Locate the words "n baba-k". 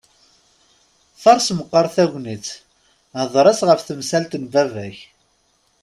4.41-4.97